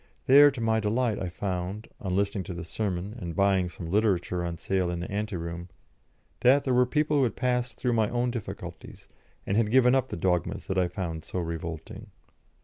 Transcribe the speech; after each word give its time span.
There 0.25 0.49
to 0.49 0.59
my 0.61 0.79
delight 0.79 1.19
I 1.19 1.29
found, 1.29 1.87
on 1.99 2.15
listening 2.15 2.43
to 2.45 2.55
the 2.55 2.65
sermon 2.65 3.15
and 3.19 3.35
buying 3.35 3.69
some 3.69 3.91
literature 3.91 4.43
on 4.43 4.57
sale 4.57 4.89
in 4.89 4.99
the 4.99 5.11
ante 5.11 5.35
room, 5.35 5.69
that 6.39 6.63
there 6.63 6.73
were 6.73 6.87
people 6.87 7.17
who 7.17 7.23
had 7.25 7.35
passed 7.35 7.77
through 7.77 7.93
my 7.93 8.09
own 8.09 8.31
difficulties, 8.31 9.07
and 9.45 9.55
had 9.55 9.69
given 9.69 9.93
up 9.93 10.09
the 10.09 10.17
dogmas 10.17 10.65
that 10.65 10.77
I 10.79 10.87
found 10.87 11.23
so 11.23 11.37
revolting. 11.37 12.07